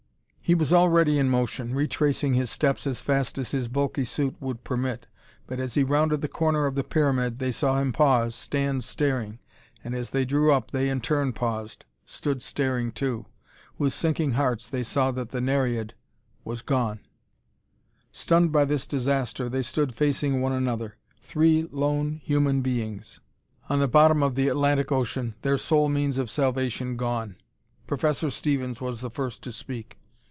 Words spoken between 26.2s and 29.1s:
salvation gone. Professor Stevens was the